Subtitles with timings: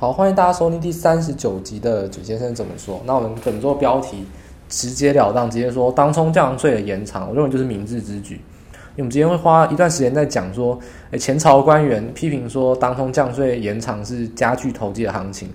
[0.00, 3.02] 好，欢迎大家收听第三十九集的准先生怎么说。
[3.04, 4.24] 那我们本周标题
[4.68, 8.34] 直截了当，直接说当冲降税的延长，我认为就是明智之举。
[8.34, 10.78] 因为我们今天会花一段时间在讲说，
[11.10, 15.50] 诶，前朝官员批评说当冲降税延长是加剧投机的行情。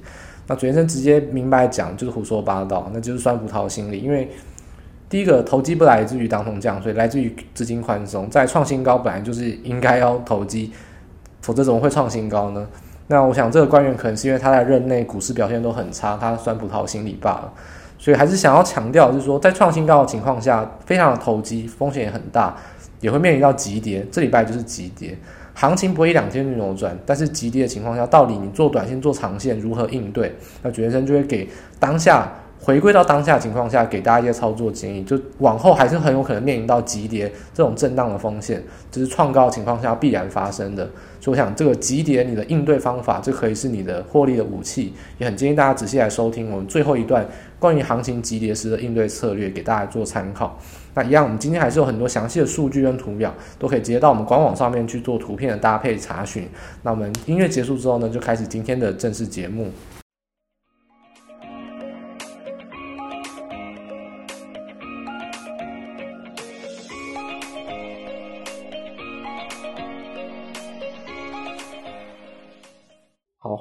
[0.45, 3.99] 那准先生直接明白讲，就是胡说八道，那就是酸葡萄心理。
[3.99, 4.29] 因为
[5.09, 10.73] 第一个投机不来自于当冲降税，来自于资金宽松，在创新高本来就是应该要投机，
[11.41, 12.67] 否则怎么会创新高呢？
[13.07, 17.53] 那我想，这个官员可能是因为他在任内股市表现都很差，他酸葡萄心理罢了。
[17.97, 22.55] 所以还是想要强调，就是说，在创新高的情况下，非常的投机，风险也很大，
[22.99, 24.05] 也会面临到急跌。
[24.11, 25.17] 这礼拜就是急跌，
[25.53, 30.35] 行情不会一两天就扭转，但是急跌的情况下，到底你做短线、做长线如何应对？
[30.61, 31.49] 那准先生就会给
[31.79, 32.31] 当下。
[32.65, 40.89] 回归到当下情况下，给大家一些操作建议，就往后还是很有可能面临到急跌这种震荡的风险，就是创高的情况下必然发生的。
[41.23, 44.91] 所以我想，这个级别你的应对方法，这可以是你的获利的武器。
[45.17, 47.25] 也很建议大家仔细来收听我们最后一段
[47.57, 50.59] 关于行情级别时的应对策略，给大家做参考。
[50.93, 56.45] 那一样，我们今天还是有很多详细的数据跟图表，都可以直接到我们官网上面去做图片的搭配查询。
[56.81, 59.71] 那我们音乐结束之后呢，就开始今天的正式节目。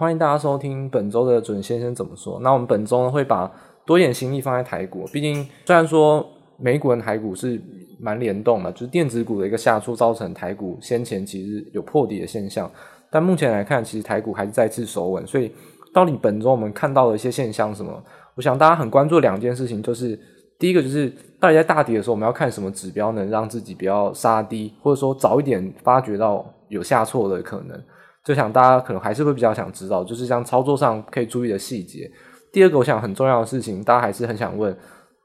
[0.02, 2.40] 欢迎大家收听本周的准先生怎么说。
[2.40, 3.48] 那我们本周呢，会把
[3.86, 7.62] 多一点心力放在台股，毕竟虽然说美股跟台股是
[8.00, 12.68] 蛮联动的，就是电子股的一个下挫造成台股先前其实有破底的现象，
[13.12, 15.24] 但目前来看，其实台股还是再次守稳。
[15.24, 15.52] 所以
[15.94, 18.02] 到底本周我们看到的一些现象什么？
[18.34, 20.18] 我想大家很关注两件事情，就是
[20.58, 27.80] 第一个就是到底在大跌的时候，我们要看什么指标能让自己不要杀低，或者说早一点发觉到有下挫的可能。
[28.24, 32.10] 就想大家可能还是会比较想知道，就是像操作上可以注意的细节。
[32.52, 34.76] 第二个，我想很重要的事情，大家还是很想问，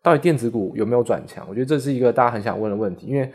[0.02, 1.46] 到底电子股有没有转强？
[1.50, 3.32] 我觉得这是一个大家很想问的问题，因为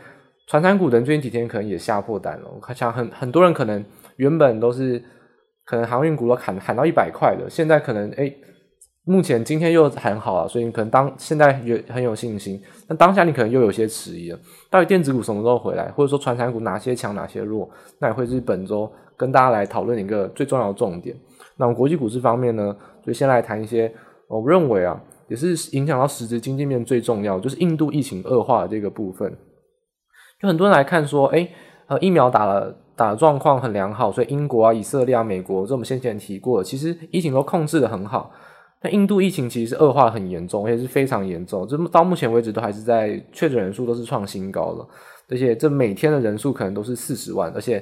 [0.47, 2.49] 传产股等最近几天可能也下破胆了。
[2.49, 3.83] 我想很很多人可能
[4.17, 5.01] 原本都是
[5.65, 8.35] 可能航运股都喊喊到一百块的，现在可能诶
[9.05, 14.39] 目前今天又很好了，所以你可能当现在也很有信心，那当下你可能又有些迟疑了。
[14.71, 17.69] 到底电子股什么时候回来，或者说传产股哪些强哪些弱，
[17.99, 21.15] 那也会是本周跟大家来讨论一个最重要的重点。
[21.57, 22.75] 那我们国际股市方面呢，
[23.05, 23.93] 就先来谈一些
[24.27, 29.31] 我认为啊，也是影响到实质经济面最重要，就是印度疫情恶化的这个部分。
[30.41, 31.49] 就很多人来看说，诶，
[31.87, 38.31] 呃，疫苗打了打的状况很良好，所以英国啊、以色列啊、美国，这我们先前提过，其实疫情都控制得很好。
[38.81, 41.65] 那印度疫情其实是恶化很严重，而且是非常严重。
[41.65, 44.87] 这么到目前为止都还是在确诊人数都是创新高了，
[45.29, 47.49] 而且这每天的人数可能都是四十万。
[47.55, 47.81] 而且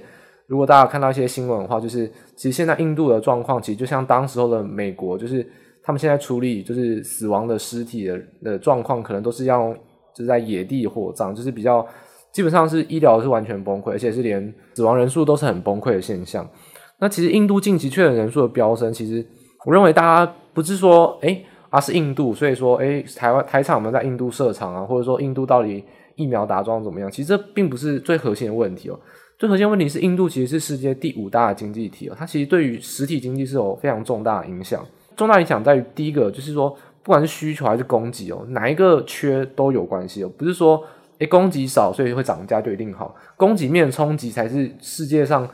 [0.52, 5.50] 如果大家看到一些新闻的话，就是其实现在印度的状况其实就像当时候的美国，就是
[5.82, 9.74] 他们现在处理就是死亡的尸体的的状况，可能都是要
[10.14, 11.88] 就是在野地火葬，就是比较
[12.34, 16.46] 基本上是医疗是完全崩溃，而且是连死亡人数都是很崩溃的现象。
[17.00, 19.26] 那其实印度近期确诊人数的飙升，其实
[19.66, 20.34] 我认为大家。
[20.54, 24.84] 不是说，诶、啊、是印度，所以说，诶台湾台厂有没有在印度设厂啊？
[24.84, 25.82] 或者说，印度到底
[26.18, 27.10] 疫苗打桩怎么样？
[27.10, 29.00] 其实这并不是最核心的问题哦。
[29.42, 34.86] 最核心问题是，印度其实是世界第五大的经济体哦，它其实对于实体经济是有非常重大的影响。
[35.18, 36.70] 重大影响在于第一个，就是说，
[37.02, 40.32] 不管是需求还是供给哦，哪一个缺都有关系哦。
[40.38, 40.84] 不是说，
[41.18, 43.16] 诶供给少，所以会涨价就一定好。
[43.36, 45.50] 供给面冲击才是世界上。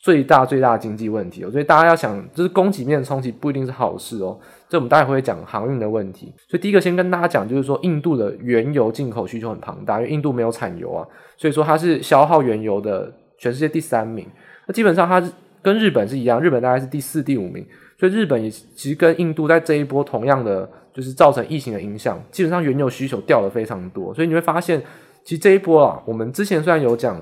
[0.00, 4.38] 最大最大经济问题哦，所以大家要想，就是供给面冲击不一定是好事哦。
[4.68, 6.32] 这我们待会会讲航运的问题。
[6.48, 11.04] 所以第一个先跟大家讲，就是说印度的原油进口需求很庞大，因为印度没有产油啊，
[11.36, 14.24] 所以说它是消耗原油的全世界第三名。
[14.68, 17.66] 那基本上它是跟日本是一样，日本大概是第四、第五名。
[17.98, 24.14] 所以日本也其实跟印度在这一波同样的，就是造成疫情的影响，基本上原油需求掉了非常多。
[24.14, 24.80] 所以你会发现，
[25.24, 27.20] 其实这一波啊，我们之前虽然有讲。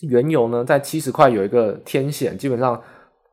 [0.00, 2.80] 原油呢，在七十块有一个天线，基本上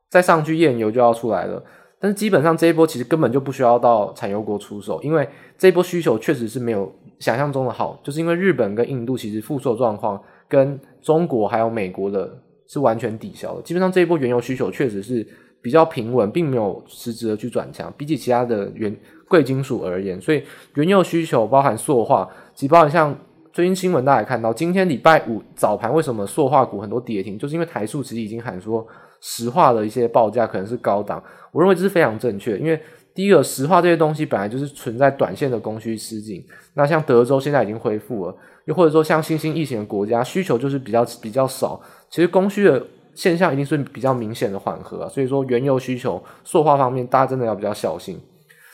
[0.09, 1.61] 再上去页油就要出来了。
[1.99, 5.28] 但是基本上这一波其实根本就不需要到产油国出手，因为
[5.58, 12.31] 这一波需求确实是没有想象中的好，就是因为日本跟印度其实复苏状况跟中国还有美国的
[12.67, 13.61] 是完全抵消的。
[13.61, 15.28] 基本上这一波原油需求确实是
[15.61, 18.96] 比较平稳，并没有实质的去转强，比起其他的原
[19.28, 20.43] 贵金属而言，所以
[20.75, 23.16] 原油需求包含塑化，即包含像。
[23.53, 27.38] 最近新闻大家也看到，今天礼拜五早盘为什么塑化股很多跌停？
[27.38, 28.86] 就是因为台塑其实已经喊说
[29.20, 31.22] 石化的一些报价可能是高档，
[31.52, 32.58] 我认为这是非常正确。
[32.58, 32.82] 因为
[33.14, 36.42] 第一个石化这些东西本来就是存在短线的供需吃紧，
[36.76, 38.34] 那像德州现在已经恢复了，
[38.66, 42.82] 又或者说像新兴疫情的国家需求就是比较比较少，其实供需的
[43.14, 45.09] 现象一定是比较明显的缓和。
[45.09, 48.18] 所以说，原油需求塑化方面，大家真的要比较小心。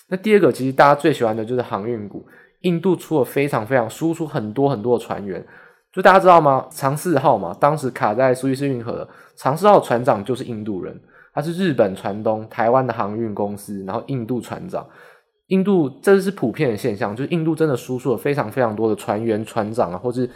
[0.09, 2.23] 那第二个，其实大家最喜欢的就是航运股。
[2.67, 5.43] 印度出了非常非常输出很多很多的船员，
[5.93, 6.65] 就大家知道吗？
[6.69, 10.99] 长四号嘛，当时卡在苏伊士运河的长四号船长就是印度人，
[11.33, 14.85] 他是日本船东台湾的航运公司，然后印度船长。
[15.47, 20.29] 印度这是普遍的现象，就是印度真的输出了非常非常多的船员、船长啊，或是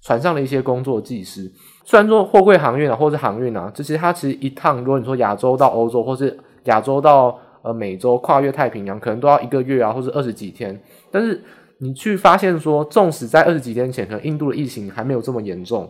[0.00, 1.52] 船上的一些工作技师。
[1.84, 6.34] 虽然说货柜航运啊，或是航运啊，这些它其实一趟，如果你说亚洲到欧洲，或是
[6.64, 10.80] 亚洲到呃美洲，跨越太平洋，可能都要一个月啊，或是二十几天。
[11.10, 11.44] 但是
[11.78, 15.88] 你去发现说，纵使在二十几天前，可能印度的疫情还没有这么严重，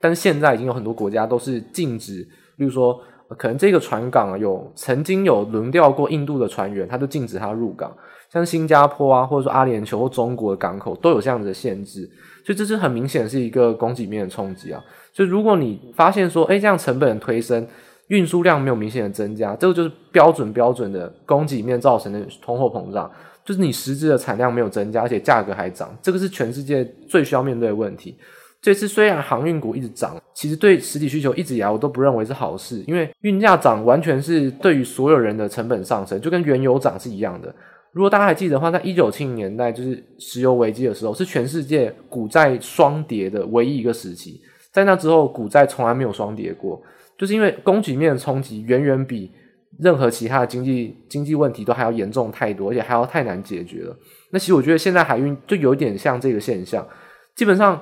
[0.00, 2.20] 但是现在已经有很多国家都是禁止，
[2.56, 3.00] 例如说。
[3.38, 7.90] 可能这个船港啊，有曾经有轮调过印度的船员，他就禁止他入港。
[8.30, 12.08] 像新加坡啊，或者说阿联酋或中国的港口都有这样子的限制，
[12.44, 14.80] 所以这是很明显是一个供给面的冲击啊。
[15.12, 17.66] 所以如果你发现说，哎，这样成本的推升，
[18.08, 23.10] 运输量没有明显的增加，这个就是标准标准的供给面造成的通货膨胀，
[23.44, 28.16] 就是你实质的产量没有增加，而且价格还涨，这个是全世界最需要面对的问题。
[28.62, 37.54] 这次虽然航运股一直涨，其实对实体需求一直以来我都不认为是好事，因为运价涨完全是对于所有人的成本上升，就跟原油涨是一样的。
[37.92, 44.40] 如果大家还记得的话，在一九七零年代就是石油危机的时候，是全世界股债双跌的唯一一个时期。
[44.72, 46.82] 在那之后，股债从来没有双跌过，
[47.16, 49.30] 就是因为供给面的冲击远远比
[49.78, 53.96] 任何其他的经济经济问题都还要严重太多，而且还要太难解决了。
[54.30, 56.86] 那其实我觉得现在海运就有点像这个现象，
[57.34, 57.80] 基本上。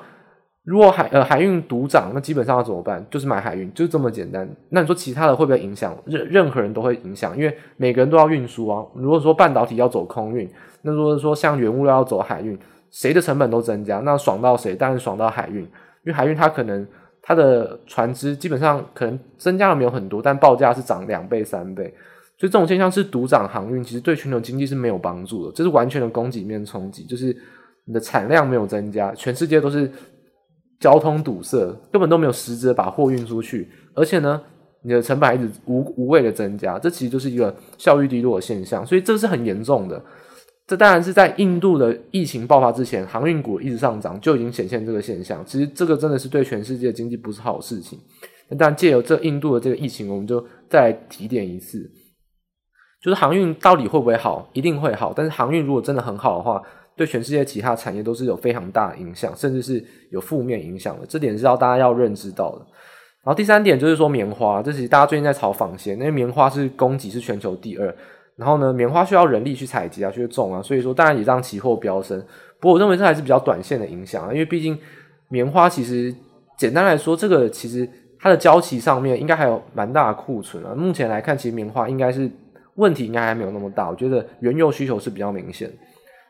[0.65, 3.05] 如果海呃海运独涨，那基本上要怎么办？
[3.11, 4.49] 就是买海运，就这么简单。
[4.69, 5.93] 那你说其他的会不会影响？
[6.07, 8.87] 任任何人都会影响，因为每个人都要运输啊。
[8.95, 10.49] 如果说半导体要走空运，
[10.83, 12.57] 那如果说像原物料要走海运，
[12.93, 14.77] 谁的成本都增加，那爽到谁？
[14.77, 15.69] 当然爽到海运，因
[16.05, 16.87] 为海运它可能
[17.23, 21.85] 它的船只基本上可能增加了没有很多，但报价是涨两倍三倍，
[22.37, 27.35] 所以这种现象是独涨航运，其实对全球经济是没有帮助的，这是完全的供给面冲击，就是
[27.85, 29.91] 你的产量没有增加，全世界都是。
[30.81, 34.43] 交通堵塞，根本都没有实质把货运出去，而且呢，
[34.83, 40.03] 你的成本一直无无谓的增加，这其实就是一个效率低落的现象，所以这是很严重的。
[40.73, 45.45] 这当然是在印度的疫情爆发之前，航运股一直上涨就已经显现这个现象。
[45.45, 47.99] 其实这个真的是对全世界经济不是好事情。
[48.49, 51.79] 那当然借由这印度的这个疫情，我们就再来提点一次，
[53.03, 54.49] 就是航运到底会不会好？
[54.55, 56.63] 一定会好，但是航运如果真的很好的话。
[56.95, 61.07] 对全世界其他产业都是有非常大的影响，甚至是有负面影响的。
[61.07, 62.59] 这点是要大家要认知到的。
[63.25, 67.95] 然后第三点就是说棉花，这其实大家最近在炒纺线，因为棉花是供给是全球第二。
[68.37, 72.19] 然后呢，棉花需要人力去采集啊，去种啊，所以说当然也让期货飙升。
[72.61, 74.79] 不过我认为这还是比较短线的影响啊，因为毕竟
[75.29, 76.15] 棉花其实
[76.57, 77.89] 简单来说，这个其实
[78.19, 80.75] 它的交期上面应该还有蛮大的库存啊。
[80.75, 82.31] 目前来看，其实棉花应该是
[82.77, 83.91] 问题应该还没有那么大。
[83.91, 85.71] 我觉得原油需求是比较明显。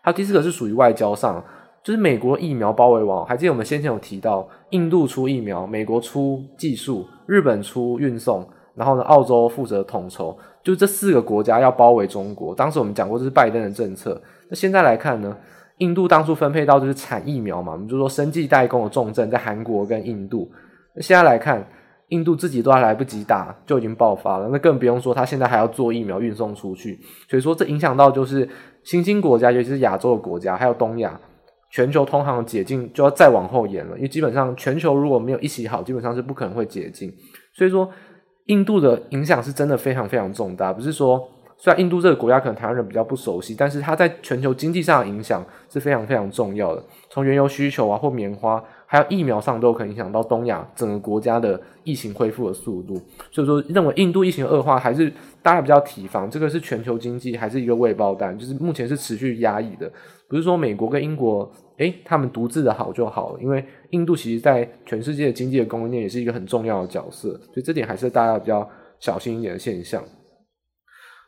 [0.02, 1.44] 还有第四个是属于外交上，
[1.84, 3.24] 就是美国疫苗包围网。
[3.24, 12.54] 还记得我们先前有提到，印度出疫苗，美国出技术，日本出运送，然后呢，澳洲负责统筹，就这四个国家要包围中国。
[12.54, 14.20] 当时我们讲过，这是拜登的政策。
[14.48, 15.36] 那现在来看呢，
[15.78, 20.50] 印度当初分配到就是产疫苗嘛，我们就说生计代工的重症在韩国跟印度。
[20.94, 21.66] 那现在来看，
[22.08, 24.48] 印度自己都还来不及打，就已经爆发了。
[24.52, 28.48] 那更不用说他现在还要做疫苗运送出去，所以说这影响到就是。
[28.84, 31.16] 新兴国家，尤其是亚洲的国家，还有东亚，
[31.70, 33.94] 全球通航解禁就要再往后延了。
[33.94, 37.08] 因为基本上全球如果没有一起好，基本上是不可能会解禁。
[37.54, 37.88] 所以说，
[38.46, 40.72] 印度的影响是真的非常非常重大。
[40.72, 46.82] 不是说，虽然印度这个国家可能台湾人比较不熟悉，但是它在全球经济上的影响是非常非常重要的。
[47.10, 48.62] 从原油需求啊，或棉花。
[48.84, 59.90] 还有疫苗上都有可能影响到东亚整个国家的疫情恢复的速度，所以说认为印度疫情恶化还是大家比较提防，这个是全球经济还是一个未爆弹，就是目前是持续压抑的，
[60.28, 61.50] 不是说美国跟英国
[61.82, 70.02] 诶他们独自的好就好了，因为印度其实在全世界经济的供应链也是一个很重要的角色，所以这点还是大家比较小心一点的现象。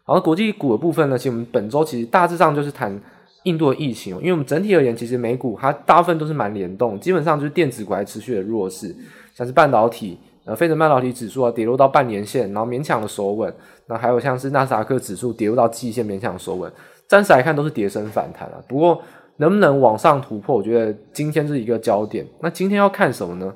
[0.05, 3.01] 好，国际股的部分呢，其实我们本周其实大致上就是谈。
[3.45, 8.97] 印度的疫情，因为我们整体而言，其实美股它大部分都是蛮联动，基本上就是电子股还持续的弱势，
[9.35, 13.55] 像是半导体，呃，费城半导体指数啊跌落到半年线，然后勉强的守稳，
[13.87, 16.73] 那还有像是纳斯达克指数跌落到季线，勉强守稳，
[17.07, 18.55] 暂时来看都是跌升反弹啊。
[18.67, 19.03] 不过
[19.39, 22.27] 能不能往上突破，我觉得今天是一个焦点。
[22.41, 23.53] 那今天要看什么呢？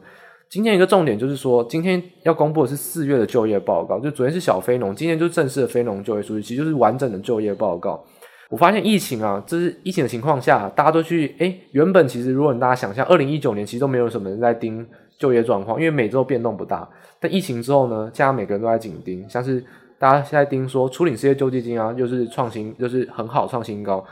[0.49, 8.03] 今天一个重点就是说，今天要公布的是四月的就业报告，就昨天是小非农，今天就正式的非农就业数据，其实就是完整的就业报告。
[8.49, 14.87] 我发现疫情啊，这是疫情的情况下，大家都去诶，原本其实如果大家想象，二零一九年其实都没有什么人在盯
[15.19, 16.89] 就业状况，因为每周变动不大。
[17.21, 19.63] 但疫情之后呢，现在每个人都在紧盯，像是
[19.99, 24.03] 大家现在盯说初领失业救济金啊，又是创新，就是很好创新高。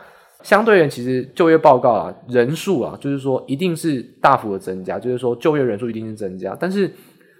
[0.47, 6.57] 相对而其实就业报告啊，人数啊，就是说一定是大幅的增加，就是说就业人数一定是增加。
[6.61, 6.87] 但是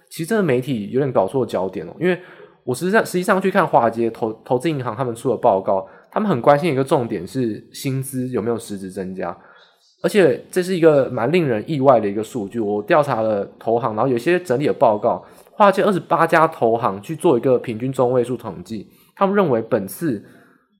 [0.09, 2.19] 其实这个媒体有点搞错焦点哦，因为
[2.65, 9.33] 我实际上实际上去看华尔街投投资银行他们出的报告，他们很关心一个重点是薪资有没有实质增加，
[10.03, 12.59] 而且这是一个蛮令人意外的一个数据。
[12.59, 18.85] 我调查了投行，然后有些整理的报告，华尔街二十八家投行去做一个平均中位数统计，
[19.15, 20.21] 他们认为本次。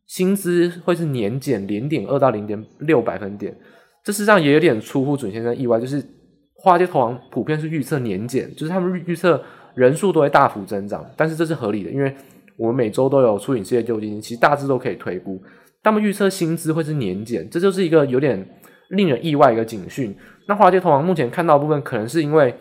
[0.08, 3.54] 薪资会是年减零点二到零点六百分点，
[4.04, 5.78] 这实际上也有点出乎准先生意外。
[5.80, 6.02] 就是
[6.56, 9.44] 华尔街投行普遍是预测年减，就是他们预测
[9.76, 12.16] 人数都会大幅增长，但是这是合理的，因为
[12.56, 15.42] 我们每周都有出领失业救济金，其实大致都可以推估。
[15.84, 18.48] 他们预测薪资会是年减，这就是一个有点
[18.92, 20.16] 令人意外一个警讯。
[20.48, 22.56] 那华尔街投行目前看到的部分，可能是因为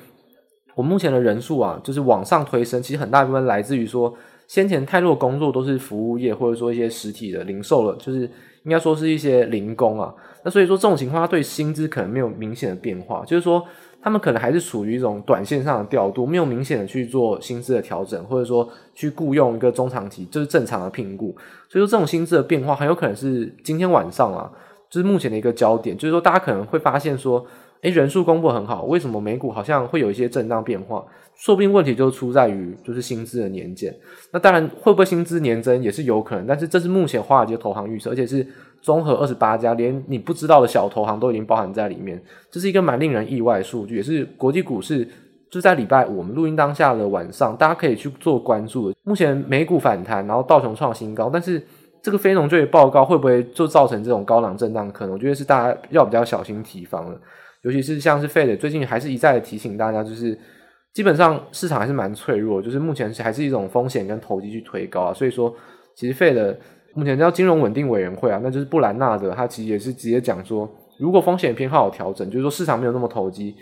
[0.74, 4.12] 我目前的人数啊，就是往上推升，其实很大一部分来自于说。
[4.46, 8.20] 先前太多的工作都是服务业，或者说一些实体的零售了，就是
[8.64, 10.14] 应该说是一些零工啊。
[10.44, 13.64] 那所以说这种情况，它对薪资可能没有明显的变化，就是说
[14.00, 21.34] 他们可能还是处于一种短线上的调度，没有明显的去做薪资的调整，或者说去雇佣一个中长期，就是正常的聘雇。
[21.68, 24.50] 所以说这种薪资的变化很有可能是今天晚上啊，
[24.88, 27.44] 就是目前的一个焦点，就是说大家可能会发现说。
[27.82, 31.04] 诶，人数公布很好，为什么美股好像会有一些震荡变化？
[31.36, 33.94] 说不定问题就出在于就是薪资的年减。
[34.32, 38.46] 那当然，会不会薪资年增也是有可能，但是这是目前华尔街投行预测，而且是
[38.80, 42.20] 综合二十八家，连你不知道的小投行都已经包含在里面。
[42.50, 45.06] 这是一个蛮令人意外的数据，也是国际股市
[45.50, 48.92] 就在礼拜五我们录音当下的晚上，大家可以去做关注。
[49.04, 51.62] 目前美股反弹，然后道琼创新高，但是
[52.02, 54.90] 这个非农就业报告会不会就造成这种高档震荡？
[54.90, 57.20] 可能我觉得是大家要比较小心提防的。
[57.62, 60.38] 尤其是像是 Fed 最近还是一再的提醒大家，就是
[60.96, 65.12] 基本上市场还是蛮脆弱，就是目前还是一种风险跟投机去推高啊。
[65.12, 65.54] 所以说，
[65.94, 66.58] 其实费的
[66.94, 70.66] 目前叫金融稳定委员会啊，那就是布兰纳德，他其实也是直接讲说，
[70.98, 73.54] 如果风险偏好有调整，就是说市场没有那么投机，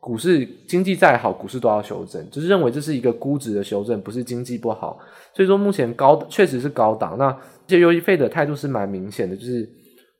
[0.00, 4.98] 股市经济再好，股市都要修正，就是认为这是一个估值的修正，不是经济不好。
[5.32, 9.68] 所以说目前高确实是高档，那这由于费的态度是蛮明显的，就是。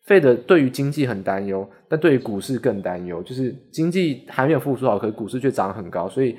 [0.06, 3.22] 费的对于经济很担忧，但对于股市更担忧。
[3.22, 6.36] 就是经济还没有复苏好，可是股市却涨很高，所以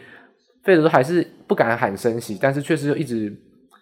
[0.63, 3.35] 费德都还是不敢喊升息，但是确实就一直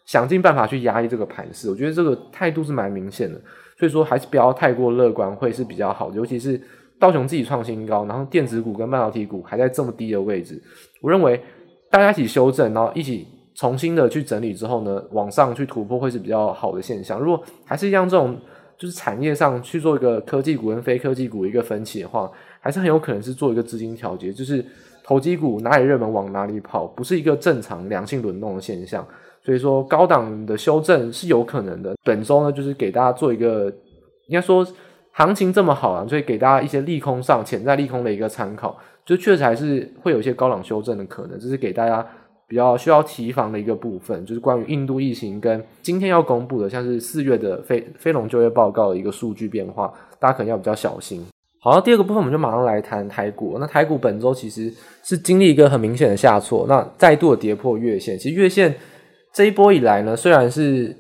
[0.05, 1.69] 想尽办法去压抑这个盘势。
[1.69, 3.39] 我觉得这个态度是蛮明显的，
[3.77, 6.15] 所以说还是不要太过乐观，会是比较好的。
[6.15, 6.59] 尤其是
[7.00, 10.62] 道琼自己创新高，然后电子股跟半导体股还在这么低的位置，
[11.01, 11.41] 我认为
[11.89, 17.19] 大家一起修正，然后一起重新的去整理之后呢，往上去突破会是比较好的现象。
[17.19, 18.39] 如果还是一样这种。
[18.79, 22.31] 就是产业上去做一个科技股跟非科技股一个分歧的话，
[22.62, 24.65] 还是很有可能是做一个资金调节，就是
[25.09, 29.03] 投机股哪里热门往哪里跑，不是一个正常良性轮动的现象。
[29.41, 31.95] 所以说高档的修正是有可能的。
[32.03, 33.73] 本周呢，就是给大家做一个，
[34.27, 34.63] 应该说
[35.13, 42.05] 行情这么好啊，所以给大家一些利空上潜在利空的一个参考，就确实还是会有一些高档修正的可能，这是给大家。
[42.47, 51.23] 比较需要提防的一个部分，就是关于印度疫情跟今天要公布的，像是四月的非非农就业报告的一个数据变化，大家可能要比较小心。
[51.61, 53.57] 好，那第二个部分我们就马上来谈台股。
[53.59, 54.73] 那台股本周其实
[55.03, 58.17] 是经历一个很明显的下挫，那再度的跌破月线。
[58.17, 58.73] 其实月线
[59.33, 60.95] 这一波以来呢，虽然是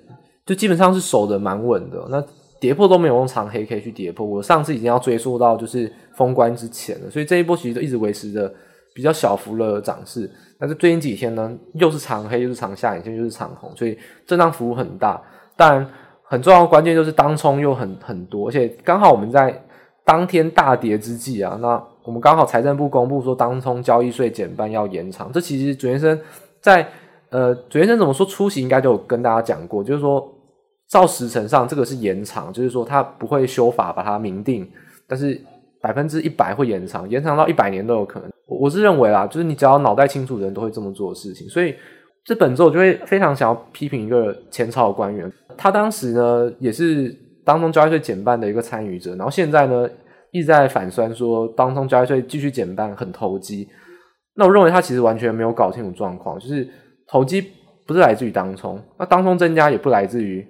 [0.45, 2.21] 就基本上是守得蛮稳的，那
[2.59, 4.25] 跌破都没有用长黑 K 去跌破。
[4.25, 8.53] 我上次已经要追溯到就是封关之前了，所以这一波其实都一直维持着
[8.93, 10.29] 比较小幅的涨势。
[10.59, 13.97] 但是最近几天呢，又是长黑，又是长下影线，又是长红，所以
[14.27, 15.21] 震荡幅度很大。
[15.55, 15.89] 当然，
[16.23, 19.63] 很重要的关键就是当冲又很很多，而且刚好我们在
[20.05, 25.31] 当天大跌之际啊，那我们刚好财政部公布说当冲交易税减半要延长。
[25.31, 26.19] 这其实准先生
[26.59, 26.87] 在
[27.29, 30.27] 呃，准先生怎么说出席应该就有跟大家讲过，就是说
[30.87, 34.67] 照时程上这个是延长，就是说他不会修法把它明定，
[35.07, 35.39] 但是
[35.79, 38.29] 百分之一百会延长，延长到一百年都有可能。
[38.47, 41.75] 我是认为啦，就是你只要脑袋清楚的人都会这么做事情，所以
[42.25, 47.15] 这本周我就会非常想要批评一个前朝的官员，他当时呢也是
[47.49, 49.89] 当冲交易税减半的一个参与者，然后现在呢
[50.29, 53.67] 一直在反酸说当冲交易税继续减半很投机，
[54.35, 56.69] 那我认为他其实完全没有搞清楚状况，就是
[57.07, 57.43] 投机
[57.87, 60.45] 不是来自于当冲，那当冲增加也不来自于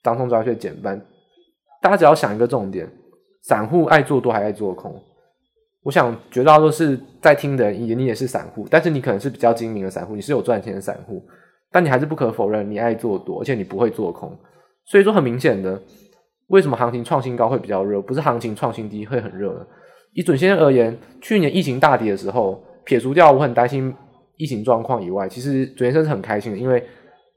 [0.00, 1.04] 当冲交易税减半，
[1.82, 2.88] 大家只要想一个重点，
[3.42, 4.94] 散户爱做多还爱做空。
[5.82, 11.20] 我想绝大多数是在听的人，你也是散户，但是你可能是比较精明的散户，你是有赚钱的散户，
[11.72, 14.38] 但你还是不可否认，你爱做多，而且你不会做空。
[14.86, 15.80] 所以说很明显的，
[16.48, 19.66] 为什么行情创新高会比较热，不是行情创新低会很热呢？
[20.12, 23.92] 以准先生而言，去年疫情大跌的时候，撇除掉我很担心
[24.36, 26.84] 疫情状况以外，其实准先生是很开心的，因为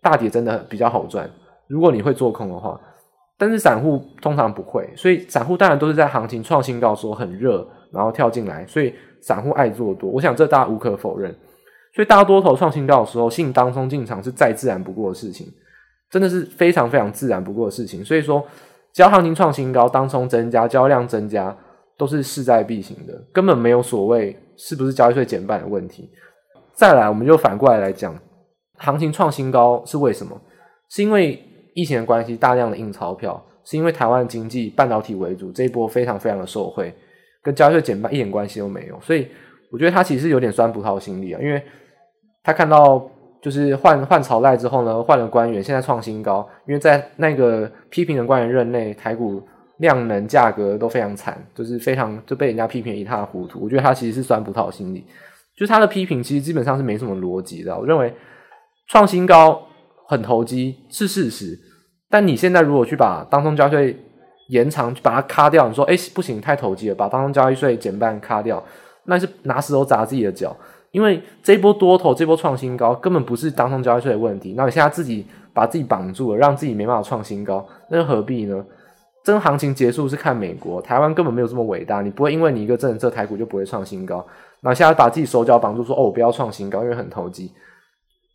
[0.01, 1.29] 大跌真的比较好赚。
[1.67, 2.79] 如果你会做空的话，
[3.37, 10.09] 但是散户通常不会，所以散户当然都是在行情创新高的时候很热，然后跳进来，所以散户爱做多。
[10.09, 11.35] 我想这大家无可否认。
[11.95, 15.47] 所以大多头创新高的时候，吸引当冲进场是再自然不过的事情，
[16.11, 18.05] 真的是非常非常自然不过的事情。
[18.05, 18.45] 所以说，
[18.97, 21.55] 只要行情创新高，当冲增加，交易量增加，
[21.99, 26.09] 都是势在必行的，根本没有所谓是不是交易税减半的问题。
[26.73, 28.19] 再来，我们就反过来来讲，
[28.77, 30.35] 行情创新高是为什么？
[30.89, 31.39] 是因为
[31.75, 36.91] 疫情的关系，大量的印钞票，是因为台湾经济半导体为主，这一波非常非常的受惠，
[37.43, 38.99] 跟交易税减半一点关系都没有。
[38.99, 39.27] 所以
[39.71, 41.61] 我觉得他其实有点酸葡萄心理啊，因为
[42.41, 43.07] 他看到
[43.47, 49.41] 就是换换朝代之后呢，换了官员，现在创新高，因为在那个批评的官员任内，台股。
[49.79, 53.59] 量能价格都非常惨，就是非常就被人家批评一塌糊涂。
[53.61, 55.05] 我觉得他其实是酸葡萄心理，
[55.55, 57.77] 就是他的批评其实基本上是没什么逻辑的。
[57.77, 58.11] 我认为
[58.87, 59.61] 创新高
[60.07, 61.55] 很投机是事实，
[62.09, 63.95] 但你现在如果去把当中交易税
[64.49, 68.63] 延长，把它卡掉，你说哎不行，太投机了，把当中交易税减半卡掉，
[69.05, 70.57] 那是拿石头砸自己的脚。
[70.91, 78.65] 因为这波多头，这波创新高根本不是当冲交易税的问题，那你现在自己把自己绑住了，让自己没办法创新高，那又何必呢？
[79.23, 82.01] 真行情结束是看美国，台湾根本没有这么伟大。
[82.01, 84.25] 你不会因为你一个政策，台股就不会创新高。
[84.61, 87.51] 那现在把自己手脚绑住，说哦，我不要创新高，因为很投机。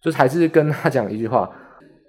[0.02, 1.50] 就是还是跟他讲一句话：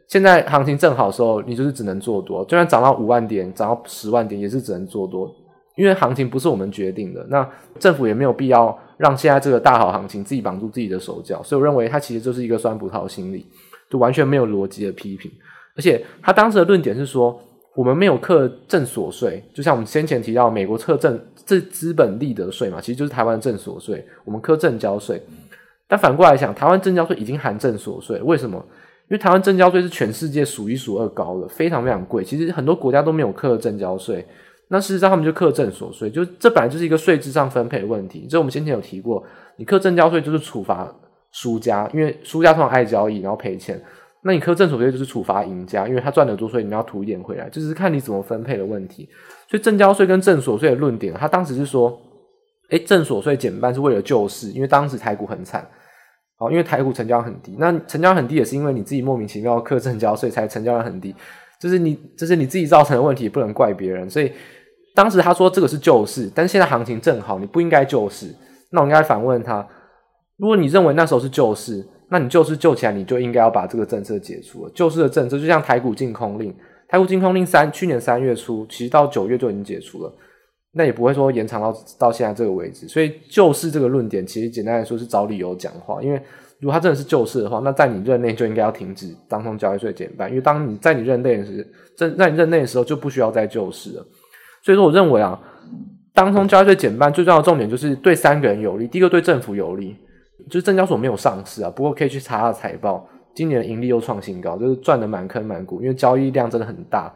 [0.09, 2.43] 现在行情正好的时候，你就是只能做多。
[2.43, 5.33] 就算涨到五万点，涨到十万点，也是只能做多，
[5.77, 7.25] 因为行情不是我们决定的。
[7.29, 11.43] 那政府也没有必要让现在这个大好行情自己绑住自己的手脚。
[11.43, 13.45] 所以我认为他其实就是一个酸葡萄心理，
[13.89, 15.29] 就完全没有逻辑的批评。
[15.75, 17.39] 而且他当时的论点是说。
[17.75, 24.05] 我们没有课证所税，就像我们先前提到，美国课证这资本利得税嘛，其实就是台湾证所税。
[24.23, 25.19] 我们课证交税，
[25.87, 28.63] 但反过来想，台湾证交税已经含证所税，为什么？
[29.09, 32.23] 因为台湾证交税是全世界数一数二高的，非常非常贵。
[32.23, 34.23] 其实很多国家都没有课证交税，
[34.69, 38.27] 那事实上他们就课证所税，就这本来就是一个税制上分配的问题。
[38.29, 39.23] 这我们先前有提过，
[39.57, 40.91] 你课正交税就是处罚
[41.31, 43.79] 输家，因为输家通常爱交易，然后赔钱。
[44.25, 49.09] 那你课正所税就是处罚赢家，因为他赚得多，所以你们要吐一点回来，就是看你怎么分配的问题。
[49.49, 51.99] 所以正交税跟正所税的论点，他当时是说，
[52.69, 55.67] 哎，正所税减半是为了救市，因为当时台股很惨，
[56.39, 61.13] 哦，因为台股成交很低，那成交很低也是因为你自己莫名其妙课正交税才成交量很低，
[61.59, 64.09] 就是你这是你自己造成的问题，不能怪别人。
[64.09, 64.31] 所以
[64.93, 68.27] 当时他说这个是救市，但是现在行情正好，你不应该救市。
[68.69, 69.67] 那我应该反问他，
[70.37, 74.71] 如果你认为那时候是救市，那你救市救起来，你就应该要把这个政策解除了。
[74.73, 76.55] 救市的政策就像台股净空令，
[76.87, 80.13] 台股净空令三去年三月初，其实到九月就已经解除了，
[80.73, 82.87] 那也不会说延长到到现在这个位置。
[82.87, 86.01] 所以救市这个论点，其实简单来说是找理由讲话。
[86.01, 86.21] 因为
[86.59, 94.05] 如果他真的是救市的话，那在你任内就应该要停止当中交易税减半，因为当你在你任内的时，在你任内的时候就不需要再救市了。
[94.63, 95.39] 所以说，我认为啊，
[96.13, 99.95] 当中交易税减半最重要的重点就是对三个人有利，第一个对政府有利。
[100.49, 107.13] 就是证交所没有上市啊，不过可以去查下财报，今年的盈利又创新高，就是赚的满坑满谷，因为交易量真的很大。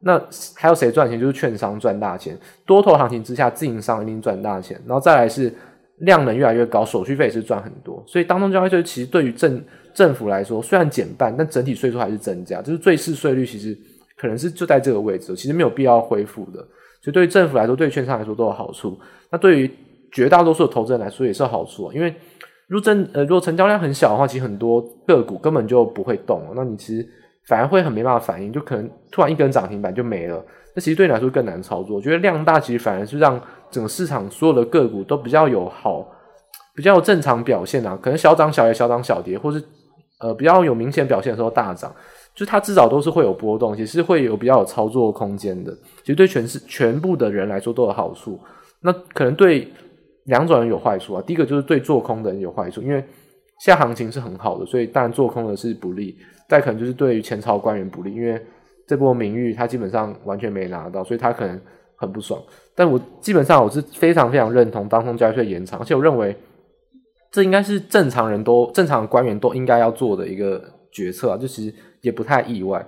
[0.00, 0.20] 那
[0.54, 1.18] 还有谁赚钱？
[1.18, 2.38] 就是券商赚大钱。
[2.64, 4.80] 多头行情之下，自营商一定赚大钱。
[4.86, 5.52] 然后再来是
[6.00, 8.00] 量能越来越高，手续费也是赚很多。
[8.06, 9.60] 所以当中交易税其实对于政
[9.92, 13.76] 政府来说，虽然减半，但整体税收还是增加，就是最适税率其实
[14.16, 16.64] 可能是就在这个位置，其实没有必要恢复的。
[17.00, 18.98] 所以对于政府来说，对于券商来说都有好处。
[19.30, 19.70] 那对于
[20.12, 22.14] 绝大多数的投资人来说也是好处，因为。
[22.70, 27.08] 如果呃，如果成交量很小的话，其实很多个股根本就不会动，那你其实
[27.46, 30.44] 反而会很没办法反应，就可能突然一根涨停板就没了。
[30.76, 31.96] 那其实对你来说更难操作。
[31.96, 36.06] 我觉得量大其实反而是让整个市场所有的个股都比较有好，
[36.76, 37.98] 比较有正常表现啊。
[38.02, 39.64] 可能小涨小跌，小涨小跌，或是
[40.18, 41.94] 呃比较有明显表现的时候大涨，
[42.34, 45.72] 就是它至少都是会有波动，其实是会有比较有操作空间的。
[46.00, 48.38] 其实对全市全部的人来说都有好处。
[48.80, 49.68] 那可能对。
[50.24, 53.02] 两种人有坏处啊，第一个就是对做空的人有坏处，因为
[53.60, 56.14] 现在行情是很好的，所以当然做空的是不利。
[56.46, 58.38] 再可能就是对于前朝官员不利，因为
[58.86, 61.58] 这波名誉他基本上完全没拿到，所以他可能
[61.96, 62.38] 很不爽。
[62.74, 66.36] 但我基本上我是非常非常认同当冲交易税延长，而且我认为
[67.30, 72.84] 这应该是正常人都正常官员都应该要做的一个决策啊，就其实也不太意外。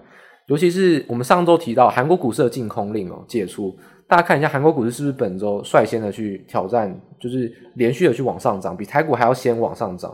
[0.47, 3.77] 尤其是我们上周提到韩国股市的净空令哦解除。
[4.09, 10.13] 大家看一下韩国股市是不是本周率先的去挑战，就是连续的去往上涨，比台股还要先往上涨。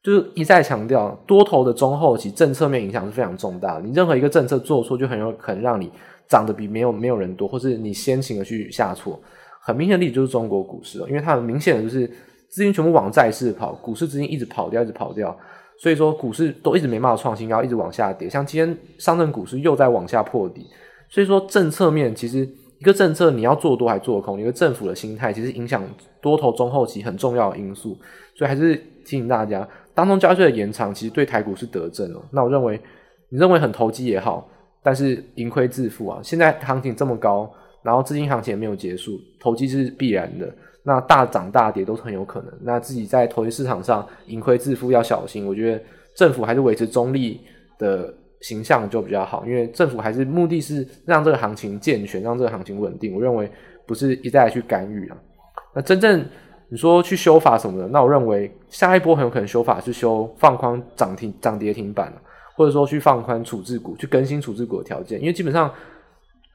[0.00, 3.80] 就是一再强调，多头的中后期政策面影响是非常重大的。
[3.80, 5.90] 你任何一个政策做错，就很有可能让你
[6.28, 9.20] 涨得比没有没有人多，或是你先行的去下挫。
[9.60, 12.08] 很明显的例子就是中国股市了，因为它很明显的就是
[12.52, 15.34] 资金全部往债市跑，股市资金一直跑掉，一直跑掉，
[15.78, 18.28] 所以说股市都一直没办法创新高，一直往下跌。
[18.28, 20.66] 像今天上证股市又在往下破底，
[21.08, 22.46] 所以说政策面其实
[22.78, 25.82] 一个政策你要做多还做空，一个政府的心态其实影响
[26.20, 27.98] 多头中后期很重要的因素。
[28.36, 32.22] 所以还是提醒大家，当中交易税的延长其实对台股是得正哦。
[32.32, 32.78] 那我认为
[33.30, 34.46] 你认为很投机也好，
[34.82, 36.20] 但是盈亏自负啊。
[36.22, 37.50] 现在行情这么高，
[37.82, 40.54] 然后资金行情也没有结束，投机是必然的。
[40.84, 45.46] 那大涨大跌都是很有可能，那自己在投资市场上盈亏自负要小心。
[45.46, 45.80] 我觉得
[46.16, 47.40] 政府还是维持中立
[47.78, 53.14] 的形象就比较好，因为政府还是目的是让这个行情健全，让这个行情稳定。
[53.14, 53.48] 我认为
[53.86, 55.16] 不是一再去干预啊。
[55.74, 56.24] 那真正
[56.68, 62.12] 你说去修法什么的，那我认为下一波很有可能修法是修放宽涨停涨跌停板，
[62.56, 65.70] 或者说去放宽处置股，去更新处置股的条件，因为基本上。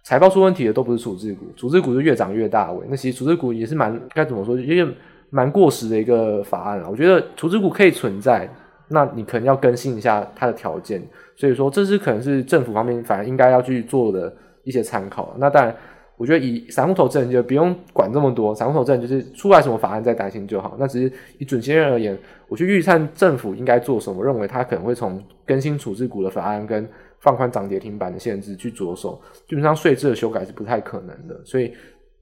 [0.07, 2.85] 财报出问题的都不是处置股，处置股是越涨越大尾。
[2.89, 4.89] 那其实处置股也是蛮该怎么说，有点
[5.29, 6.89] 蛮过时的一个法案了。
[6.89, 8.49] 我觉得处置股可以存在，
[8.87, 11.05] 那你可能要更新一下它的条件。
[11.35, 15.35] 所以说，这是可能是政府方面反而应该要去做的一些参考。
[15.39, 15.75] 那当然，
[16.15, 20.77] 我觉得以散户投资人就不用管这么多，散户投资人就是出来什么法案再担心就好。
[20.79, 22.17] 那只是以准先生而言，
[22.47, 26.87] 我去预测政府应该做什么，我认为他可能会从更新处置股的法案跟。
[27.27, 31.37] 放宽涨跌停板的限制去着手，基本上税制的修改是不太可能的。
[31.43, 31.73] 所以，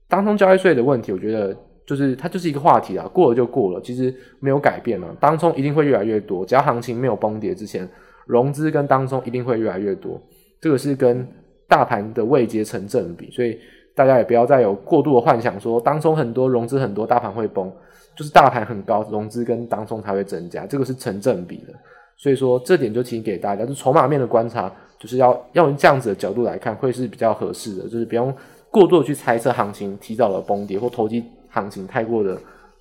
[0.08, 5.16] 当冲交易税的问题，我觉得就是它就是一个话题啊，过了就过了，其实没有改变了。
[5.20, 7.88] 当冲一定会越来越多，只要行情没有崩跌之前，
[8.26, 10.20] 融资跟当冲一定会越来越多。
[10.60, 11.24] 这个是跟
[11.68, 13.56] 大盘的位阶成正比，所以
[13.94, 17.72] 大家也不要再有过度的幻想说，当冲很多，融资很多，大盘会崩，
[18.16, 21.72] 就是大盘很高，融资跟当冲才会增加，这个是成正比的。
[22.18, 24.72] 所以说，这点就提醒给大家，就筹码面的观察。
[24.98, 27.82] 就是要要用这样子的角度来看，会是比较合适的。
[27.84, 28.34] 就是不用
[28.70, 32.38] 过度去猜测行情提早的崩跌，或投机行情太过的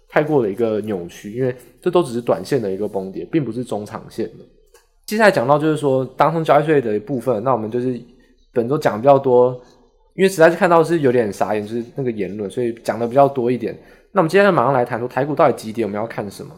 [0.07, 4.45] 太过的一个扭曲，因为这都只是短线的一个崩跌，并不是中长线的。
[5.05, 7.99] 接下来讲到就是说当冲交易税的一部分，那我们就是
[8.51, 9.59] 本周讲比较多，
[10.15, 13.77] 因为实在是看到是有点傻眼，就是那个言论，所以讲的比较多一点。
[14.11, 16.53] 那我们接下来马上来谈说台股到底几点，我们要看什么？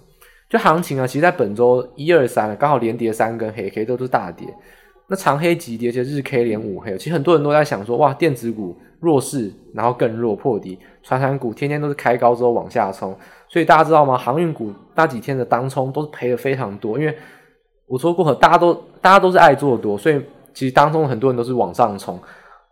[0.49, 4.47] 就行情啊，其实在本周一二三刚好连跌三根黑黑，都是大跌。
[5.09, 13.15] 那长黑急跌，而且日 K 连五黑，其实很多人都在想说，哇，电子股弱势，然后更弱破底，传产股天天都是开高之后往下冲，
[13.47, 14.17] 所以大家知道吗？
[14.17, 17.17] 航运股那几天的当冲都是赔的非常多，因为
[17.85, 20.21] 我说过，大家都大家都是爱做多，所以
[20.53, 22.19] 其实当中很多人都是往上冲，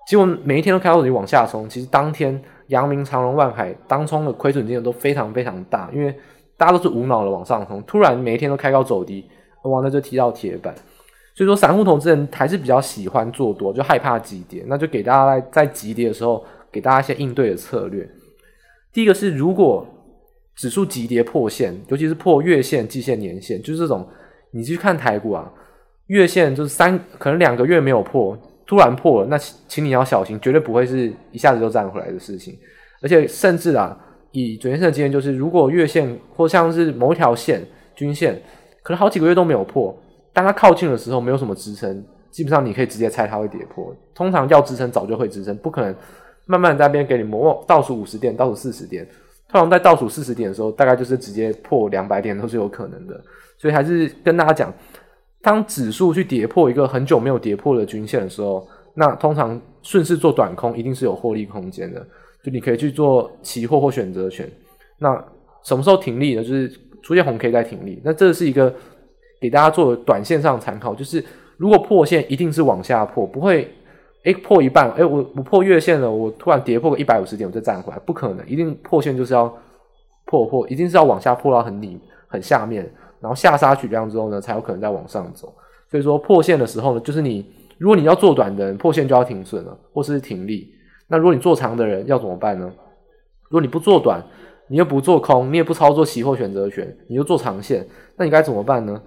[0.05, 6.13] 结果每一天都开高走低往下冲，其实当天阳明、长荣、万海当冲的亏损金额都非常非常大，因为
[6.57, 9.25] 大家都是无脑的往上冲，突然每一天都开高走低，
[9.63, 10.75] 哇，那就踢到铁板。
[11.35, 14.63] 所以说，散户投资人还是比较喜欢做多，就害怕急跌。
[14.67, 18.09] 那就给大家在在急跌的时候，给大家一些应对的策略。
[18.93, 19.85] 第一个是，如果
[20.55, 24.07] 指数急跌破线，尤其是破月线、季线、年线，就是这种，
[24.51, 25.51] 你去看台股啊，
[26.07, 32.57] 月线就是三，可能两个月没有破，突然破了，那请你要小心，绝对不会是一下子就站回来的事情。
[33.01, 33.97] 而且甚至啊，
[34.31, 37.61] 以准先生的经验，就是如果月线或像是某一条线
[37.93, 38.41] 均线，
[38.81, 39.93] 可能好几个月都没有破。
[40.35, 43.95] 当它靠近的时候，没有什么支撑，基本上你可以直接猜它会跌破。
[44.13, 45.95] 通常要支撑早就会支撑，不可能
[46.45, 49.07] 慢慢在那边给你磨倒数五十点、倒数四十点。
[49.47, 53.17] 通常在倒数四十点的时候，大概就是直接破两百点都是有可能的。
[53.57, 54.73] 所以还是跟大家讲，
[55.41, 62.05] 当指数去跌破一个很久没有跌破的均线的时候，那通常顺势做短空一定是有获利空间的。
[62.43, 64.45] 就你可以去做期货或选择权。
[64.99, 65.15] 那
[65.63, 66.43] 什么时候停利呢？
[66.43, 66.69] 就是
[67.01, 68.01] 出现红 K 再停利。
[68.03, 68.75] 那这是一个。
[69.45, 71.23] 给大家做短线上参考，就是
[71.57, 73.71] 如果破线一定是往下破，不会
[74.23, 79.55] 诶、欸、破一半，诶、我我破月线了，我突然跌破个一百五十点，我再站回来，不可能，一定破线就是要
[80.25, 85.53] 破破，一定是要往下破到很底很下面，然后下杀取量之后呢，才有可能再往上走。
[85.91, 87.45] 所以说破线的时候呢，就是你
[87.77, 90.67] 如果你要做短的人，破线就要停损了，或是停利。
[91.07, 92.71] 那如果你做长的人要怎么办呢？
[93.43, 94.23] 如果你不做短，
[94.67, 97.85] 你又不做空，你也不操作期货选择权，你就做长线，
[98.17, 98.99] 那你该怎么办呢？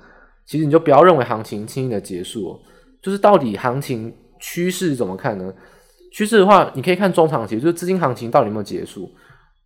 [0.49, 2.61] 其实你就不要认为行情轻易的结束哦，
[3.03, 5.53] 就是到底行情趋势怎么看呢？
[6.11, 9.11] 趋势的话，你可以看中长期，就是资金行情到底有没有结束。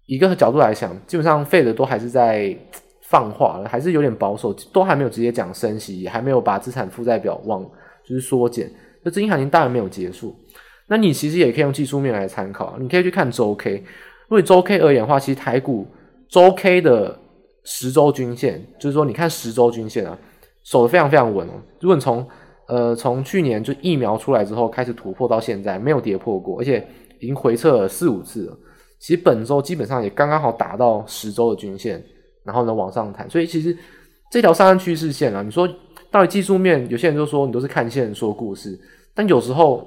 [0.06, 2.54] 一个角度来讲，基本上费的都还是在
[3.02, 7.62] 放话了，还是有点保守，都还没有直接讲升息，也还没有把资产负债表往
[8.04, 8.68] 就是缩减。
[9.04, 10.34] 那资金行情当然没有结束。
[10.88, 13.76] 那你其实也可以用技术面来参考，你可以去看周 K。
[14.26, 15.86] 如果周 K 而言的话，其实台股
[16.28, 17.16] 周 K 的
[17.62, 20.18] 十周均线，就是说你看十周均线啊。
[20.64, 21.52] 守得非常非常稳哦。
[21.80, 22.26] 如果你从
[22.66, 26.86] 呃从去年就疫苗出来之后开始突破到现在，没有跌破过，而且
[27.20, 28.58] 已经回撤了四五次了。
[28.98, 32.02] 其实本周基本上也刚刚好打到十周的均线，
[32.44, 33.28] 然后呢往上弹。
[33.28, 33.76] 所以其实
[34.30, 35.68] 这条上升趋势线啊，你说
[36.10, 38.78] 到底技术面，有些人就说你都是看线说故事，
[39.14, 39.86] 但有时候。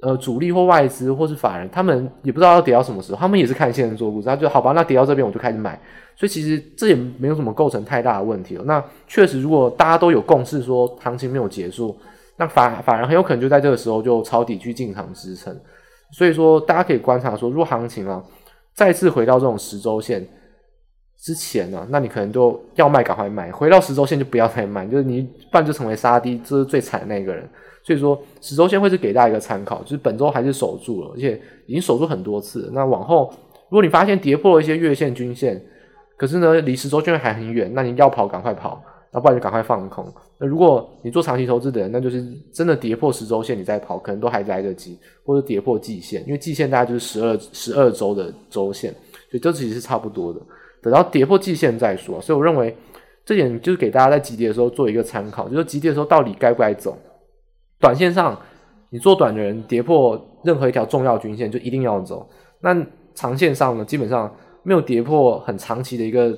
[0.00, 5.80] 呃，主力或外资或是法人，他们也不知道要跌到什么时候，他们也是看线做故事，他就好吧，那跌到这边我就开始买，
[6.14, 8.64] 所以其实这也没有什么构成太大的问题了。
[8.64, 11.98] 那确实，如果大家都有共识说行情没有结束，
[12.36, 15.52] 那法法人很有可能就在这个时候就抄底去进场支撑。
[16.12, 18.22] 所以说，大家可以观察说，如果行情啊
[18.74, 20.24] 再次回到这种十周线
[21.18, 27.48] 之前呢、那你可能就要卖赶快卖，回到十周线就不要再卖，就是你不然就成为杀低，这是最惨的那个人。
[27.88, 32.68] 所以说，十周线会是给大家一个参考，就是本周还是守住了，而且已经守住很多次。
[32.74, 33.32] 那往后，
[33.70, 35.58] 如果你发现跌破了一些月线、均线，
[36.18, 40.04] 可是呢，离十周线还很远，那你要跑赶快跑，那不然就赶快放空。
[40.36, 42.22] 那如果你做长期投资的人，那就是
[42.52, 48.92] 真的跌破十周线你再跑，可能都还来得及，或者跌破季线，因为季线大概就是十二十二周的周线，
[49.30, 50.38] 所以这其实是差不多的。
[50.82, 52.20] 等到跌破季线再说。
[52.20, 52.76] 所以我认为
[53.24, 56.96] 这点就是给大家在急跌的时候做一个参考，就是急跌的时候到底该不该走。
[57.80, 58.36] 短线上，
[58.90, 62.28] 你做短的人跌破任何一条重要均线就一定要走。
[62.60, 62.76] 那
[63.14, 66.36] 长线上呢，基本上没有跌破很长期的一个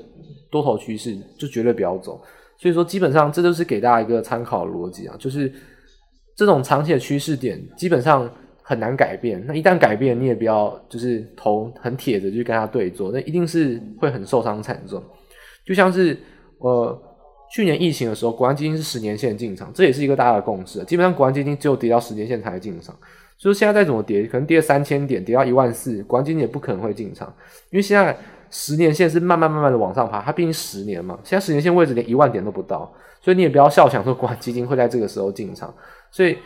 [0.51, 2.21] 多头趋势，就绝对不要走。
[2.59, 5.51] 所以说，基本上这都是给大家一个参考逻辑啊，就是
[6.37, 8.31] 这种长期的趋势点基本上
[8.63, 9.43] 很难改变。
[9.47, 15.03] 那一旦改变，你也不要就是头很铁的去跟他对坐，那一定是会很受伤惨重。
[15.65, 16.19] 就像是
[16.59, 17.03] 呃。
[17.53, 20.85] 去年疫情的时候，国安基金是十年线进场，这也是一个大家的共识。
[20.85, 22.95] 基本上，国安基金只有跌到十年线才进场。
[23.37, 27.27] 所以现在再怎么跌，可能跌三千点，跌到一万四，国安基金也不可能会进场，
[27.71, 28.15] 因为现在
[28.51, 35.75] 十年线是慢慢慢慢的往上爬，它毕竟十年嘛，现在十年线位置连一万点都不到，所以你也不要笑想说国安基金会在这个时候进场。
[36.11, 36.37] 所以，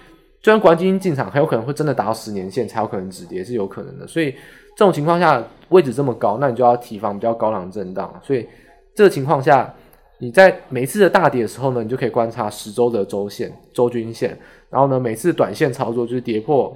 [0.40, 4.06] 虽然国安基金进场，很有可能会真的达到十年线才有可能止跌，是有可能的。
[4.06, 4.30] 所以
[4.76, 8.20] 这种情况下，位置这么高，那你就要提防比较高档震荡。
[8.22, 8.46] 所以
[8.94, 9.74] 这个情况下。
[10.18, 14.38] 你在每次的大跌的时候呢，你就可以观察十周的周线、周均线，
[14.70, 16.74] 然后呢，每次短线操作就是跌破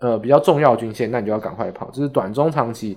[0.00, 1.90] 呃比较重要均线，那你就要赶快跑。
[1.90, 2.96] 就是短中长期，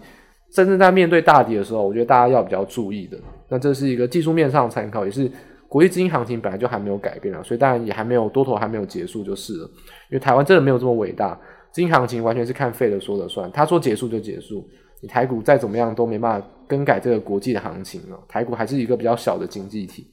[0.51, 3.17] 真正在面对大跌的时候，我觉得大家要比较注意的。
[3.47, 5.31] 那这是一个技术面上的参考，也是
[5.67, 9.69] 国际资金行情本来就还没有改变啊，所以当然也还没有多头还没有结束就是了。
[10.11, 11.33] 因为台湾真的没有这么伟大，
[11.71, 14.67] 资金行情完全是看费的说了算，他说结束就结束。
[15.01, 20.07] 你台股再怎么样都没办法更改这个国际的行情了，台股还是一个比较小的经济体。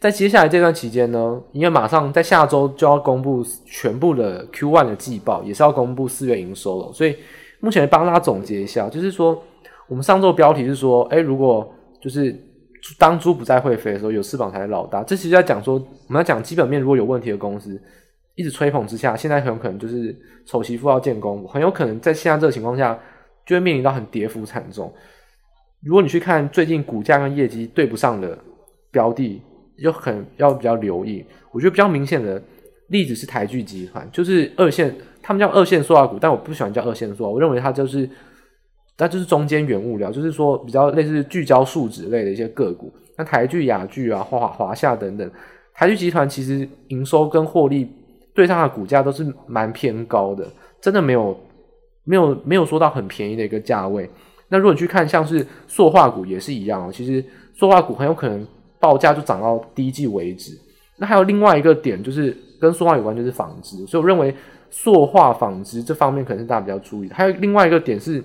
[0.00, 7.16] 在接下来这段期间呢，因为马上在下周就要公布全部的 Q1 的季报，也是要公布四月营收了，所以
[7.60, 9.42] 目前帮大家总结一下，就是说
[9.88, 12.36] 我们上周标题是说，哎，如果就是
[12.98, 15.02] 当猪不再会飞的时候，有翅膀才是老大。
[15.04, 17.80] 这其实在讲说，我们要讲基本面如果有问题的公司，
[18.34, 22.98] 一直吹捧之下，现在很有可能就是丑媳妇要见公，很有可能在现在这个情况下。
[23.46, 24.92] 就会面临到很跌幅惨重。
[25.82, 28.38] 如果你去看最近股价跟业绩对不上的
[28.90, 29.42] 标的，
[29.82, 31.22] 就很要比较留意。
[31.52, 32.42] 我觉得比较明显的
[32.88, 38.08] 例子是台剧集团，就是二线，他们叫二线塑化股，但我不喜欢叫二线塑化，我认为它就是
[38.96, 42.90] 它就是中间原物料，就是说比较类似聚焦树脂类的一些个股。
[43.18, 45.30] 那台剧、雅剧啊、华华夏等等，
[45.74, 47.92] 台剧集团其实营收跟获利
[48.34, 50.48] 对上的股价都是蛮偏高的，
[50.80, 51.38] 真的没有。
[52.04, 54.08] 没有没有说到很便宜的一个价位。
[54.48, 58.46] 那如果你去看像是塑化股也是一样哦，其实塑化股很有可能
[58.78, 60.52] 报价就涨到低季为止。
[60.98, 63.84] 那还有另外一个点就是跟塑化有关，就是纺织。
[63.86, 64.32] 所以我认为
[64.70, 67.14] 塑化纺织这方面可能是大家比较注意的。
[67.14, 68.20] 还有另外一个点是，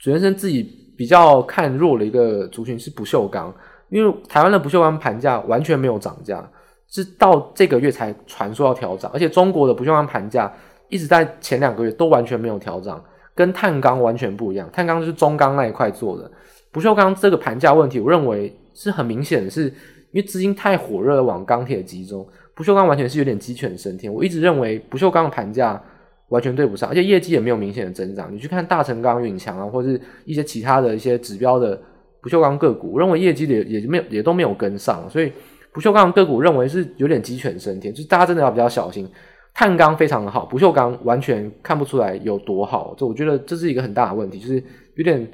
[0.00, 3.54] 主持人自己比较看弱的一个族群是不锈钢，
[3.90, 6.44] 因为台湾的不锈钢盘价完全没有涨价，
[6.88, 10.52] 是到这个月才传说要调涨，而且中国的不锈钢盘价。
[10.92, 13.02] 一直在前两个月都完全没有调涨，
[13.34, 14.68] 跟碳钢完全不一样。
[14.70, 16.30] 碳钢是中钢那一块做的，
[16.70, 19.68] 不锈钢这个盘价问题，我认为是很明显的是，
[20.10, 24.12] 因为资金太火热往钢铁集中，不锈钢完全是有点鸡犬升天。
[24.12, 25.82] 我一直认为不锈钢的盘价
[26.28, 28.30] 完全对不上，而且业绩也没有明显的增长。
[28.30, 31.80] 你去看大成钢、永强啊，或者是一些其他的一些指标的
[32.20, 35.32] 不锈钢个股，我认为业绩也也没有也都没有跟上，所以
[35.72, 39.10] 不锈钢个股认为是有点鸡犬升天，就是大家真的要比较小心。
[39.54, 44.54] 碳钢非常的好，不锈钢完全看不出来有多好，这我觉得这是一个很大的问题，就是
[44.96, 45.30] 有点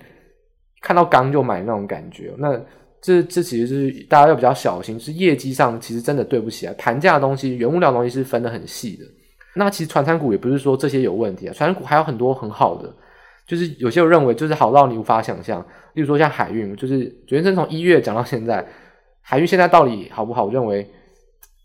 [0.83, 2.35] 看到钢就买那种感觉。
[2.37, 2.61] 那
[3.01, 9.05] 这这其实是大家要比较小心，是业绩上其实真的对不起啊，盘价的东西、原物料东西是分得很细的。
[9.55, 12.93] 那其实传产股也不是说这些有问题啊，传产股还有很多很好的，
[13.47, 18.67] 就是有些人认为就是好到你无法想象，例如说像海运，就是昨天从一月讲到现在，
[19.21, 20.45] 海运现在到底好不好？
[20.45, 20.85] 我认为。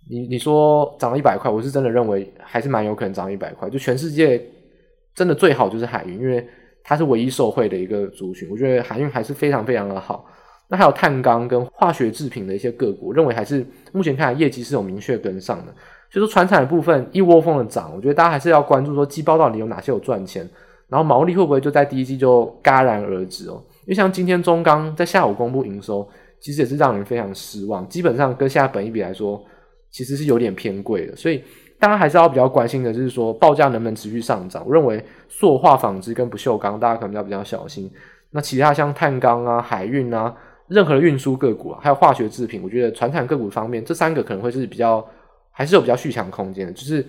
[0.09, 3.69] 你你说涨了一百块，我是真的认为还是蛮有可能涨一百块。
[3.69, 4.41] 就全世界
[5.15, 6.45] 真的最好就是海运，因为
[6.83, 8.49] 它是唯一受惠的一个族群。
[8.51, 10.25] 我觉得海运还是非常非常的好。
[10.69, 15.73] 那还有碳钢跟化学制品的一些个股，认为还是目前看来业绩是有明确跟上的。
[16.09, 20.47] 所以说，传产的部分一窝蜂的涨，我觉得大家还是要关注说季报到底有哪些有赚钱，
[20.87, 23.61] 然后毛利会不会就在第一季就戛然而止哦？
[23.81, 26.07] 因为像今天中钢在下午公布营收，
[26.39, 29.43] 其实也是让人非常失望，基本上跟现在本一比来说，
[29.93, 31.15] 其实是有点偏贵的。
[31.15, 31.41] 所以
[31.79, 34.61] 大家还是要比较关心的就是说，报价能不能持续上涨？
[34.67, 37.89] 我认为塑化、纺织跟不锈钢，大家可能要比较小心。
[38.31, 40.35] 那其他像碳钢啊、海运啊，
[40.67, 45.01] 任何的运输个股啊，还有化学制品，我觉得传产个股方面，这三个可能会是比较。
[45.55, 47.05] 还是有比较续强空间的，就是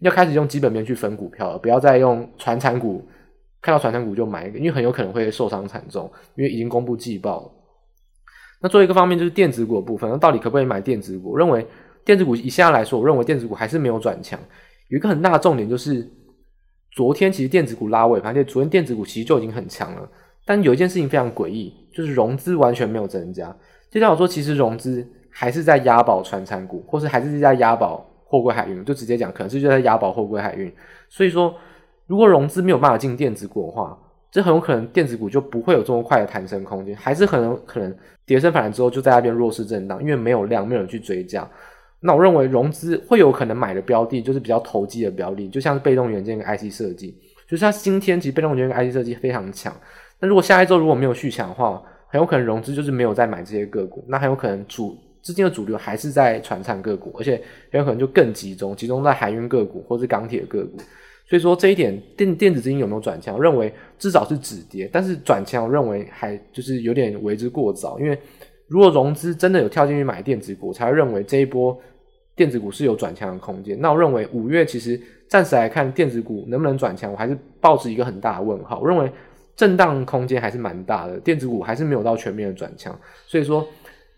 [0.00, 3.06] 要开始用基本面去分股票了，不要再用传产股，
[3.62, 7.52] 看到传产股就买一个，因为很有可能会受伤惨重，因为已经公布季报了。
[8.60, 11.30] 那做一个方面就是电子股的部分，那到底可不可以买电子股？
[11.30, 11.64] 我认为
[12.04, 14.38] 电子股以现在来说，我认为电子股还是没有转强。
[14.88, 16.08] 有一个很大的重点就是，
[16.92, 20.08] 昨天其实电子股拉尾盘，而且昨天电子股其实就已经很强了，
[20.44, 23.56] 但有一件事情非常诡异，就是融资完全没有增加。
[23.90, 25.06] 就像我说，其实融资。
[25.36, 30.72] 还是在押宝船产股，或是还是在押宝货柜海运，就直接讲，可能是就在押宝货柜海运。
[31.08, 31.52] 所以说，
[32.06, 33.98] 如果融资没有办法进电子股的话，
[34.30, 37.92] 这很有可能电子股就不会有这么快的弹升空间，还是很有可能
[38.24, 41.50] 跌升反弹之后就在那边弱势震荡，因为没有量，没有人去追价。
[42.04, 47.16] 那我认为融资会有可能买的标的，就是比较投机的标的，就像是被动元件跟 IC 设计，
[47.48, 49.74] 就是它今天其实被动元件跟 IC 设计非常强。
[50.20, 54.96] 那如果下一周如果没有续强的话，很有可能融资就是没有再买这些个股，那很有可能主。
[55.22, 57.40] 资金的主流还是在传产个股，而且
[57.72, 60.76] 很有可能就更集中，集中在海运个股或是钢铁个股。
[61.26, 63.34] 所以说这一点电电子资金有没有转强？
[63.34, 67.98] 我认为至少是止跌，但是转强我认为还就是有点为之过早。
[67.98, 68.18] 因为
[68.68, 71.74] 如果融资真的有跳进去买电子股，才会认为这一波
[72.36, 73.80] 电子股是有转强的空间。
[73.80, 78.80] 那我认为五月其实暂时来看电子股能不能转强，我还是抱持一个很大的问号。
[78.80, 79.10] 我认为
[79.56, 82.98] 震荡空间还是蛮大的，电子股还是没有到全面的转强。
[83.26, 83.66] 所以说。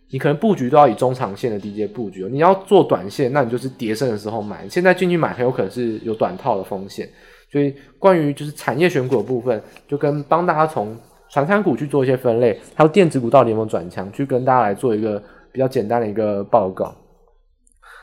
[0.09, 4.65] 你可能布局都要以中长线的低阶布局，你要做短线，那你就是跌升的时候买。
[4.69, 7.09] 现在进去买很有可能是有短套的风险，
[7.51, 10.97] 所以关于就是产业选股的部分，就跟帮大家从
[11.29, 16.95] 传产股去做一些分类，还有电子股到底有没有转强，去跟大家来做一个比较简单的一个报告。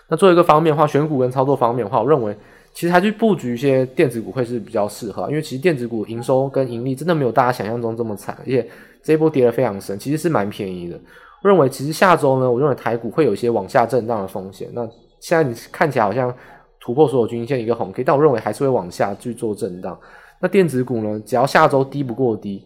[0.10, 2.36] 那做一个方面的话，选股跟操作方面的话，我认为
[2.74, 8.68] 其实还去布局一些电子股会是比较适合，因为其实电子股营收跟盈利真的没有大家想象中这么惨，而且
[9.02, 11.00] 这一波跌得非常深，其实是蛮便宜的。
[11.44, 14.70] 我认为其实下周呢，我认为台股会有一些往下震荡的风险。
[14.74, 14.88] 那
[15.20, 16.34] 现在你看起来好像
[16.80, 19.98] 突破所有均线一个红 K，但我认为还是会往下去做震荡。
[20.42, 22.64] 那电子股呢，只要下周低不过低，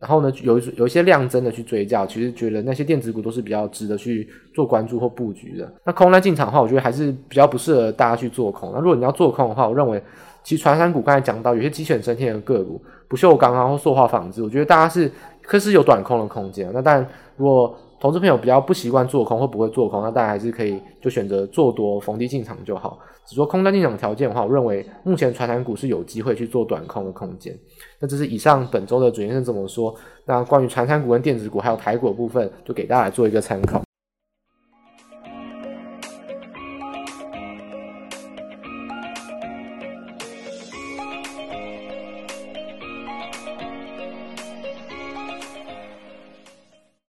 [0.00, 5.70] 然后呢有有一些量增的去追价，其实觉得那些电子股都是比较值得去做关注或布局的。
[5.84, 8.72] 那空单进场的话，我觉得还是比较不适合大家去做空。
[8.72, 10.02] 那如果你要做空的话，我认为
[10.42, 16.70] 其实传产股刚才讲到有些鸡犬升天的个股，不锈钢啊或塑化纺织，我觉得大家是可是有短空的空间。
[16.72, 22.98] 那但如果投资朋友比较不习惯做空或不会做空，那大家还是可以就选择做多逢低进场就好。
[23.26, 27.56] 只说空单进场条件的话，我认为目前传产股是有机会去做短空的空间。
[28.00, 29.94] 那这是以上本周的主先生怎么说。
[30.24, 33.82] 那关于传产股跟电子股还有台股的部分，就给大家做一个参考。